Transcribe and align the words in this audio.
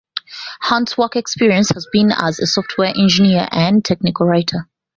Hunt's 0.61 0.97
work 0.97 1.15
experience 1.15 1.69
has 1.75 1.85
been 1.91 2.11
as 2.11 2.39
a 2.39 2.47
software 2.47 2.89
engineer 2.97 3.47
and 3.51 3.85
technical 3.85 4.25
writer. 4.25 4.67